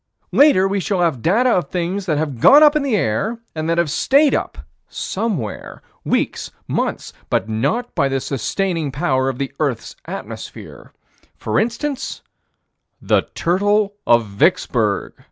[0.31, 3.69] Later, we shall have data of things that have gone up in the air and
[3.69, 4.57] that have stayed up
[4.89, 10.91] somewhere weeks months but not by the sustaining power of this earth's atmosphere.
[11.37, 12.23] For instance,
[12.99, 15.13] the turtle of Vicksburg.